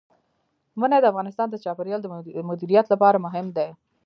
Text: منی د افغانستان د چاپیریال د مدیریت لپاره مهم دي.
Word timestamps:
منی 0.79 0.99
د 1.01 1.05
افغانستان 1.11 1.47
د 1.49 1.55
چاپیریال 1.63 2.01
د 2.03 2.07
مدیریت 2.49 2.85
لپاره 2.93 3.23
مهم 3.25 3.45
دي. 3.57 3.69